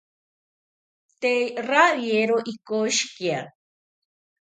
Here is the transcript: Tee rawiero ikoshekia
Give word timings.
Tee 1.19 1.43
rawiero 1.69 2.37
ikoshekia 2.53 3.39